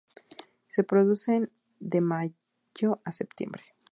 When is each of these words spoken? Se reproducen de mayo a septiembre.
Se 0.71 0.81
reproducen 0.81 1.51
de 1.79 2.01
mayo 2.01 2.99
a 3.05 3.11
septiembre. 3.11 3.61